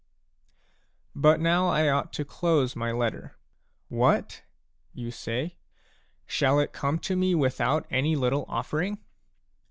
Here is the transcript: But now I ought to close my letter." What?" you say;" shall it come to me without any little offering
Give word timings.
But 1.13 1.39
now 1.39 1.67
I 1.67 1.87
ought 1.89 2.11
to 2.13 2.25
close 2.25 2.75
my 2.75 2.91
letter." 2.91 3.37
What?" 3.87 4.41
you 4.95 5.11
say;" 5.11 5.57
shall 6.25 6.59
it 6.59 6.73
come 6.73 6.97
to 7.05 7.15
me 7.15 7.35
without 7.35 7.85
any 7.91 8.15
little 8.15 8.45
offering 8.47 8.97